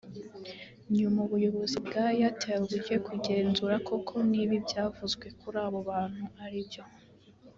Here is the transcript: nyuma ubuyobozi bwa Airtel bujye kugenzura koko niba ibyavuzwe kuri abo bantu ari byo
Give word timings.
nyuma 0.95 1.19
ubuyobozi 1.25 1.77
bwa 1.85 2.05
Airtel 2.13 2.61
bujye 2.69 2.97
kugenzura 3.07 3.75
koko 3.87 4.13
niba 4.31 4.53
ibyavuzwe 4.59 5.25
kuri 5.39 5.57
abo 5.65 5.79
bantu 5.89 6.23
ari 6.45 6.59
byo 6.67 6.83